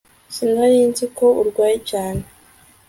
[0.35, 2.23] Sinari nzi ko urwaye cyane